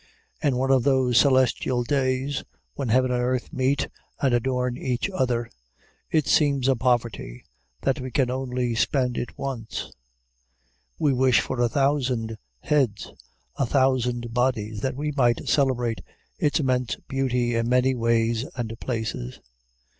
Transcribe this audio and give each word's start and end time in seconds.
In 0.41 0.55
one 0.57 0.71
of 0.71 0.81
those 0.81 1.19
celestial 1.19 1.83
days, 1.83 2.43
when 2.73 2.89
heaven 2.89 3.11
and 3.11 3.21
earth 3.21 3.53
meet 3.53 3.87
and 4.19 4.33
adorn 4.33 4.75
each 4.75 5.11
other, 5.11 5.47
it 6.09 6.25
seems 6.25 6.67
a 6.67 6.75
poverty 6.75 7.45
that 7.81 7.99
we 7.99 8.09
can 8.09 8.31
only 8.31 8.73
spend 8.73 9.15
it 9.15 9.37
once: 9.37 9.91
we 10.97 11.13
wish 11.13 11.39
for 11.39 11.61
a 11.61 11.69
thousand 11.69 12.39
heads, 12.61 13.11
a 13.57 13.65
thousand 13.67 14.33
bodies, 14.33 14.79
that 14.81 14.95
we 14.95 15.11
might 15.11 15.47
celebrate 15.47 16.01
its 16.39 16.59
immense 16.59 16.95
beauty 17.07 17.53
in 17.53 17.69
many 17.69 17.93
ways 17.93 18.45
and 18.55 18.73
places. 18.79 19.39